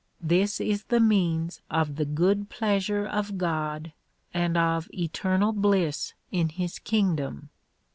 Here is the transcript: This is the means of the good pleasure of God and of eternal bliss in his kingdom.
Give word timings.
This 0.23 0.59
is 0.59 0.85
the 0.85 0.99
means 0.99 1.61
of 1.69 1.95
the 1.95 2.05
good 2.05 2.49
pleasure 2.49 3.05
of 3.05 3.37
God 3.37 3.93
and 4.33 4.57
of 4.57 4.89
eternal 4.91 5.53
bliss 5.53 6.15
in 6.31 6.49
his 6.49 6.79
kingdom. 6.79 7.51